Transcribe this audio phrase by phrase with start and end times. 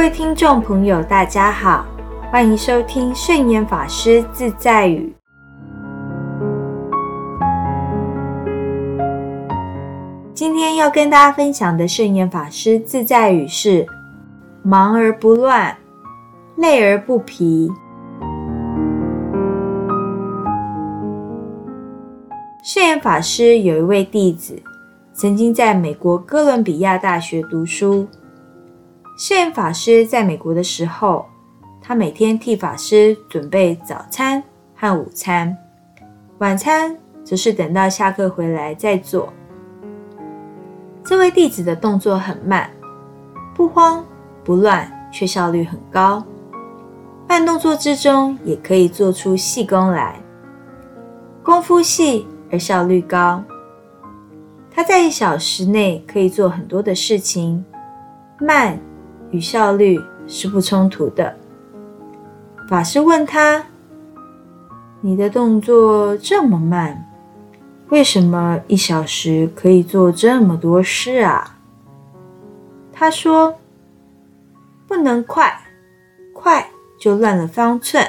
[0.00, 1.84] 各位听众朋友，大家好，
[2.30, 5.14] 欢迎收听圣严法师自在语。
[10.32, 13.86] 今天要跟大家分享的圣严法师自在语是：
[14.62, 15.76] 忙而不乱，
[16.56, 17.70] 累而不疲。
[22.64, 24.58] 圣严法师有一位弟子，
[25.12, 28.08] 曾经在美国哥伦比亚大学读书。
[29.20, 31.26] 圣严法师在美国的时候，
[31.82, 34.42] 他每天替法师准备早餐
[34.74, 35.54] 和午餐，
[36.38, 39.30] 晚餐则是等到下课回来再做。
[41.04, 42.70] 这位弟子的动作很慢，
[43.54, 44.02] 不慌
[44.42, 46.24] 不乱，却效率很高。
[47.28, 50.18] 慢动作之中也可以做出细功来，
[51.42, 53.44] 功夫细而效率高。
[54.70, 57.62] 他在一小时内可以做很多的事情，
[58.40, 58.80] 慢
[59.30, 61.36] 与效率是不冲突的。
[62.68, 63.64] 法师问他
[65.00, 67.06] ：“你的动作这么慢？”
[67.90, 71.58] 为什么一小时可以做这么多事啊？
[72.92, 73.58] 他说
[74.86, 75.52] ：“不能快，
[76.32, 76.70] 快
[77.00, 78.06] 就乱了方寸。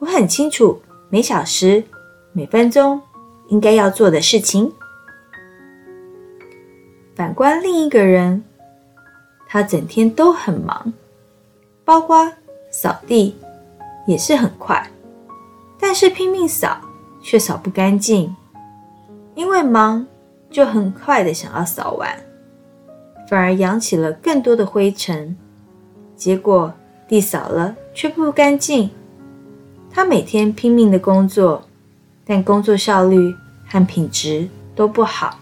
[0.00, 1.84] 我很清楚每小时、
[2.32, 3.00] 每分钟
[3.46, 4.72] 应该要做的事情。
[7.14, 8.42] 反观另一个人，
[9.52, 10.90] 他整天都很忙，
[11.84, 12.32] 包括
[12.70, 13.36] 扫地
[14.06, 14.90] 也是很快，
[15.78, 16.80] 但是拼命扫
[17.22, 18.34] 却扫不干净。”
[19.36, 20.06] 因为忙，
[20.50, 22.18] 就很快的想要扫完，
[23.28, 25.36] 反而扬起了更多的灰尘，
[26.16, 26.72] 结果
[27.06, 28.88] 地扫了却不干净。
[29.90, 31.62] 他每天拼命的工作，
[32.24, 33.36] 但工作效率
[33.68, 35.38] 和品质都不好。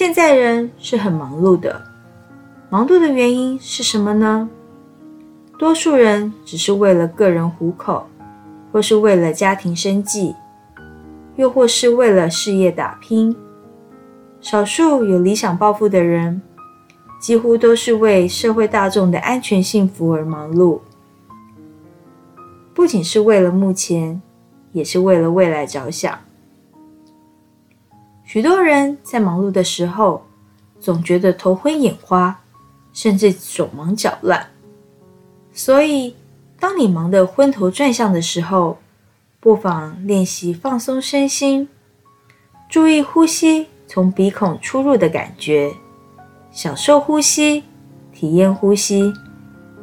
[0.00, 1.84] 现在人是很忙碌的，
[2.70, 4.48] 忙碌的原因是什么呢？
[5.58, 8.06] 多数人只是为了个人糊口。
[8.72, 10.34] 或是为了家庭生计，
[11.36, 13.36] 又或是为了事业打拼。
[14.40, 16.40] 少数有理想抱负的人，
[17.20, 20.80] 几乎都是为社会大众的安全幸福而忙碌。
[22.72, 24.22] 不仅是为了目前，
[24.72, 26.18] 也是为了未来着想。
[28.32, 30.24] 许多人在忙碌的时候，
[30.78, 32.40] 总觉得头昏眼花，
[32.92, 34.46] 甚至手忙脚乱。
[35.52, 36.14] 所以。
[36.60, 38.78] 当你忙得昏头转向的时候，
[39.40, 41.68] 不妨练习放松身心，
[42.68, 45.72] 注意呼吸从鼻孔出入的感觉，
[46.52, 47.64] 享受呼吸，
[48.12, 49.12] 体验呼吸。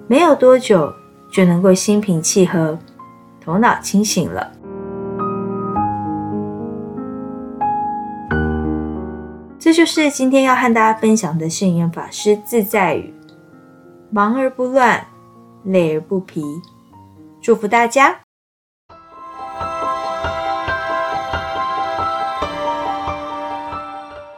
[0.08, 0.94] 没有多久，
[1.34, 2.80] 就能够心平气和，
[3.44, 4.54] 头脑清醒了。
[9.68, 13.14] 这就是今天要和大家分享的圣严法师自在语：
[14.10, 15.06] 忙而不乱。
[15.66, 16.42] 累而不疲，
[17.42, 18.22] 祝福大家！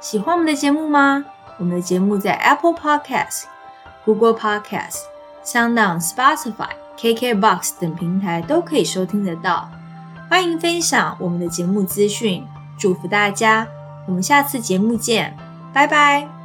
[0.01, 1.23] 喜欢我们的节目吗？
[1.59, 3.43] 我们的节目在 Apple Podcast、
[4.05, 4.97] Google Podcast、
[5.43, 9.69] SoundOn、Spotify、KKBox 等平台都可以收听得到。
[10.27, 12.43] 欢迎分享我们的节目资讯，
[12.79, 13.67] 祝福大家！
[14.09, 15.37] 我们下次节目见，
[15.71, 16.38] 拜拜。